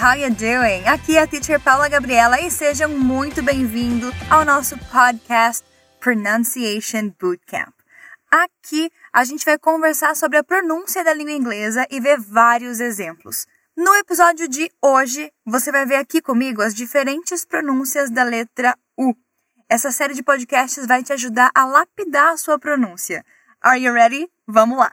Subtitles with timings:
[0.00, 0.82] how you doing?
[0.86, 5.62] Aqui é a Teacher Paula Gabriela e sejam muito bem-vindos ao nosso podcast
[6.00, 7.74] Pronunciation Bootcamp.
[8.30, 13.46] Aqui a gente vai conversar sobre a pronúncia da língua inglesa e ver vários exemplos.
[13.76, 19.12] No episódio de hoje, você vai ver aqui comigo as diferentes pronúncias da letra U.
[19.68, 23.22] Essa série de podcasts vai te ajudar a lapidar a sua pronúncia.
[23.60, 24.30] Are you ready?
[24.46, 24.90] Vamos lá!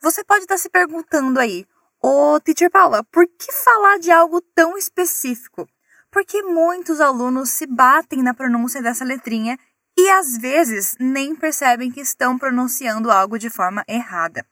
[0.00, 1.66] Você pode estar se perguntando aí,
[2.00, 5.68] Ô, Teacher Paula, por que falar de algo tão específico?
[6.12, 9.58] Porque muitos alunos se batem na pronúncia dessa letrinha
[9.96, 14.46] e às vezes nem percebem que estão pronunciando algo de forma errada.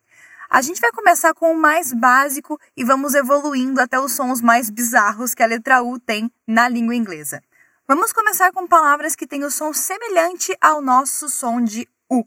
[0.50, 4.68] A gente vai começar com o mais básico e vamos evoluindo até os sons mais
[4.68, 7.40] bizarros que a letra U tem na língua inglesa.
[7.86, 12.24] Vamos começar com palavras que têm o som semelhante ao nosso som de U.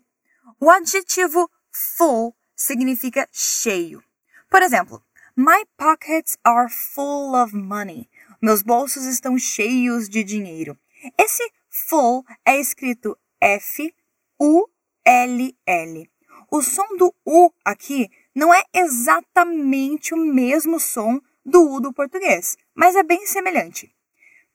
[0.61, 4.01] O adjetivo full significa cheio.
[4.49, 5.03] Por exemplo,
[5.41, 8.09] My pockets are full of money.
[8.41, 10.77] Meus bolsos estão cheios de dinheiro.
[11.17, 13.95] Esse full é escrito F
[14.37, 14.67] U
[15.05, 16.11] L L.
[16.51, 22.57] O som do U aqui não é exatamente o mesmo som do U do português,
[22.75, 23.95] mas é bem semelhante.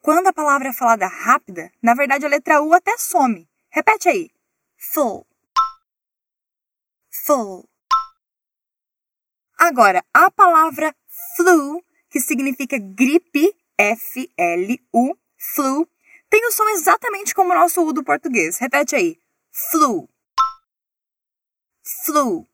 [0.02, 3.48] Quando a palavra é falada rápida, na verdade a letra U até some.
[3.70, 4.30] Repete aí.
[4.76, 5.26] Full.
[7.24, 7.66] Full.
[9.66, 10.94] Agora, a palavra
[11.34, 15.88] flu, que significa gripe, F-L-U, flu,
[16.28, 18.58] tem o som exatamente como o nosso U do português.
[18.58, 19.18] Repete aí.
[19.50, 20.06] Flu.
[22.04, 22.46] Flu.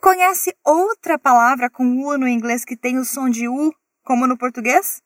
[0.00, 3.72] Conhece outra palavra com U no inglês que tem o som de U
[4.02, 5.00] como no português?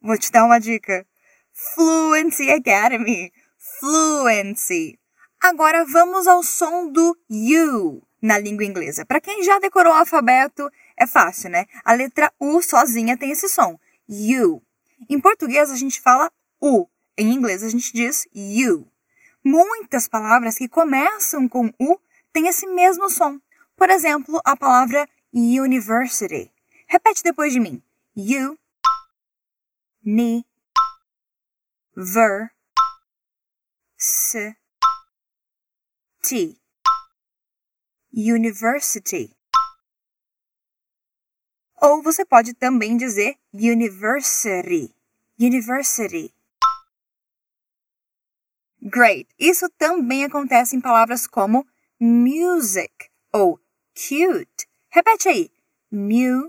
[0.00, 1.06] Vou te dar uma dica.
[1.52, 3.30] Fluency Academy.
[3.78, 4.98] Fluency.
[5.42, 9.04] Agora vamos ao som do U na língua inglesa.
[9.04, 11.66] Para quem já decorou o alfabeto, é fácil, né?
[11.84, 13.78] A letra U sozinha tem esse som.
[14.08, 14.62] You.
[15.10, 16.88] Em português a gente fala U.
[17.18, 18.90] Em inglês a gente diz you.
[19.44, 22.00] Muitas palavras que começam com U
[22.32, 23.38] têm esse mesmo som.
[23.76, 26.50] Por exemplo, a palavra university.
[26.86, 27.82] Repete depois de mim.
[28.16, 28.58] You,
[30.02, 30.46] ni,
[31.94, 32.50] ver,
[33.98, 34.56] s,
[36.22, 36.63] t.
[38.16, 39.36] University.
[41.82, 44.94] Ou você pode também dizer university.
[45.36, 46.32] University.
[48.80, 49.28] Great!
[49.36, 51.66] Isso também acontece em palavras como
[51.98, 53.58] music ou
[53.94, 54.68] cute.
[54.90, 55.50] Repete aí.
[55.90, 56.46] Music.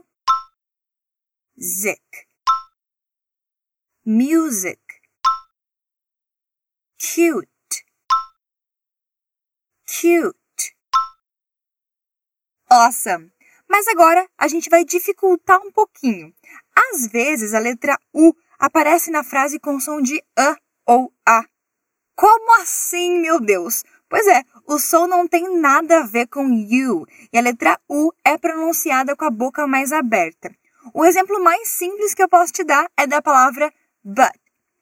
[4.06, 4.80] Music.
[7.00, 7.86] Cute.
[9.88, 10.45] Cute.
[12.70, 13.32] Awesome!
[13.70, 16.34] Mas agora a gente vai dificultar um pouquinho.
[16.76, 20.56] Às vezes a letra U aparece na frase com som de A
[20.86, 21.44] ou A.
[22.16, 23.84] Como assim, meu Deus?
[24.08, 28.12] Pois é, o som não tem nada a ver com you e a letra U
[28.24, 30.56] é pronunciada com a boca mais aberta.
[30.94, 34.32] O exemplo mais simples que eu posso te dar é da palavra but.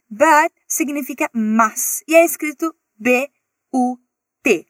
[0.10, 4.68] But significa mas e é escrito B-U-T.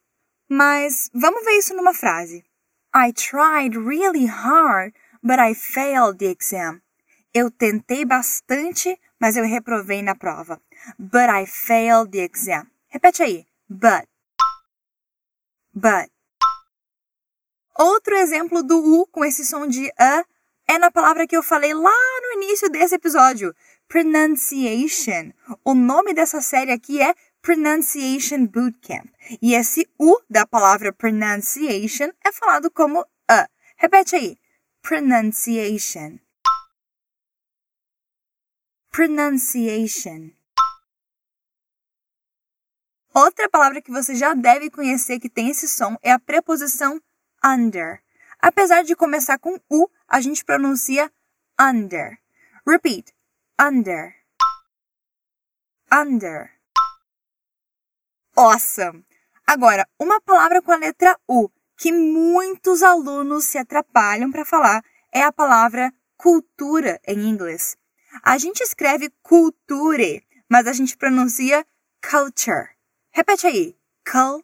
[0.48, 2.44] Mas vamos ver isso numa frase.
[2.94, 4.94] I tried really hard,
[5.24, 6.82] but I failed the exam.
[7.34, 10.62] Eu tentei bastante, mas eu reprovei na prova.
[11.00, 12.68] But I failed the exam.
[12.90, 13.48] Repete aí.
[13.68, 14.08] But.
[15.74, 16.12] But.
[17.76, 20.24] Outro exemplo do U com esse som de A
[20.68, 23.56] é na palavra que eu falei lá no início desse episódio.
[23.88, 25.34] Pronunciation.
[25.66, 29.12] O nome dessa série aqui é Pronunciation Bootcamp.
[29.42, 33.50] E esse U da palavra pronunciation é falado como a.
[33.76, 34.38] Repete aí.
[34.82, 36.20] Pronunciation.
[38.90, 40.32] Pronunciation.
[43.14, 47.02] Outra palavra que você já deve conhecer que tem esse som é a preposição
[47.44, 48.02] under.
[48.40, 51.12] Apesar de começar com U, a gente pronuncia
[51.60, 52.18] under.
[52.66, 53.14] Repeat.
[53.60, 54.16] Under.
[55.92, 56.63] Under.
[58.36, 59.06] Awesome!
[59.46, 65.22] Agora, uma palavra com a letra U que muitos alunos se atrapalham para falar é
[65.22, 67.78] a palavra cultura em inglês.
[68.24, 71.64] A gente escreve culture, mas a gente pronuncia
[72.02, 72.70] culture.
[73.12, 73.78] Repete aí.
[74.04, 74.44] Culture.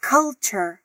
[0.00, 0.80] Culture.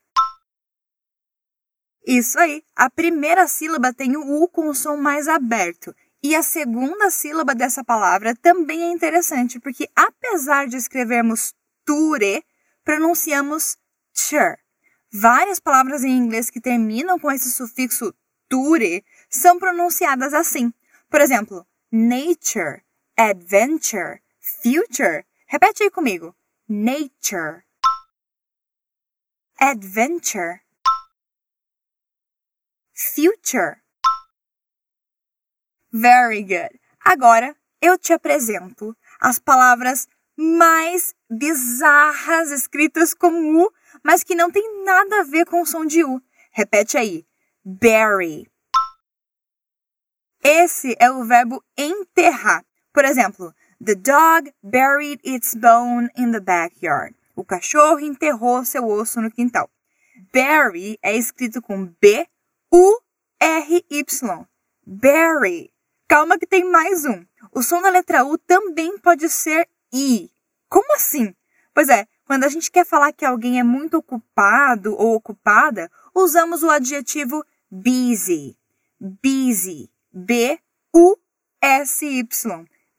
[2.06, 2.64] Isso aí.
[2.76, 7.56] A primeira sílaba tem o U com o som mais aberto e a segunda sílaba
[7.56, 11.54] dessa palavra também é interessante, porque apesar de escrevermos
[11.86, 12.44] ture,
[12.84, 13.78] pronunciamos
[14.14, 14.58] chur.
[15.12, 18.14] Várias palavras em inglês que terminam com esse sufixo
[18.50, 20.74] nature são pronunciadas assim.
[21.10, 22.84] Por exemplo, nature,
[23.16, 25.26] adventure, future.
[25.48, 26.36] Repete aí comigo.
[26.68, 27.64] Nature,
[29.60, 30.62] adventure,
[32.94, 33.82] future.
[35.92, 36.80] Very good.
[37.04, 40.08] Agora eu te apresento as palavras
[40.38, 43.72] mais bizarras escritas com U,
[44.04, 46.22] mas que não tem nada a ver com o som de U.
[46.52, 47.26] Repete aí.
[47.64, 48.50] Bury.
[50.42, 52.64] Esse é o verbo enterrar.
[52.94, 53.54] Por exemplo,
[53.84, 57.16] the dog buried its bone in the backyard.
[57.36, 59.70] O cachorro enterrou seu osso no quintal.
[60.34, 62.28] Bury é escrito com B
[62.72, 63.00] U
[63.40, 64.48] R Y.
[64.86, 65.72] Bury.
[66.10, 67.24] Calma que tem mais um.
[67.54, 70.32] O som da letra U também pode ser I.
[70.68, 71.36] Como assim?
[71.72, 76.64] Pois é, quando a gente quer falar que alguém é muito ocupado ou ocupada, usamos
[76.64, 78.58] o adjetivo busy.
[79.00, 79.92] Busy.
[80.12, 80.66] B-U-S-Y.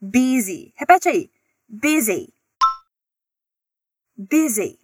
[0.00, 0.72] Busy.
[0.76, 1.32] Repete aí.
[1.68, 2.32] Busy.
[4.16, 4.78] Busy.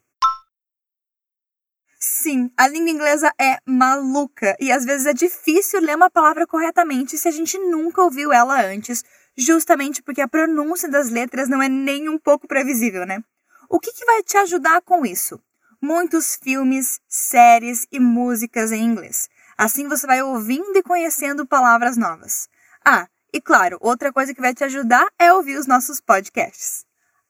[2.26, 7.16] Sim, a língua inglesa é maluca e às vezes é difícil ler uma palavra corretamente
[7.16, 9.04] se a gente nunca ouviu ela antes,
[9.36, 13.22] justamente porque a pronúncia das letras não é nem um pouco previsível, né?
[13.70, 15.40] O que, que vai te ajudar com isso?
[15.80, 19.28] Muitos filmes, séries e músicas em inglês.
[19.56, 22.48] Assim você vai ouvindo e conhecendo palavras novas.
[22.84, 26.85] Ah, e claro, outra coisa que vai te ajudar é ouvir os nossos podcasts.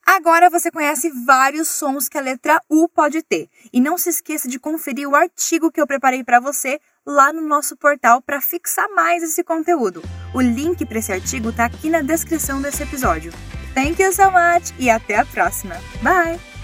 [0.07, 3.49] Agora você conhece vários sons que a letra U pode ter.
[3.73, 7.43] E não se esqueça de conferir o artigo que eu preparei para você lá no
[7.43, 10.03] nosso portal para fixar mais esse conteúdo.
[10.33, 13.33] O link para esse artigo está aqui na descrição desse episódio.
[13.75, 15.75] Thank you so much e até a próxima.
[16.03, 16.56] Bye!